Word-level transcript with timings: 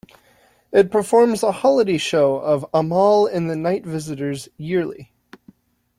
It 0.71 0.89
performs 0.89 1.43
a 1.43 1.51
holiday 1.51 1.99
show 1.99 2.37
of 2.37 2.65
"Amahl 2.73 3.27
and 3.31 3.47
the 3.47 3.55
Night 3.55 3.85
Visitors" 3.85 4.49
yearly. 4.57 5.11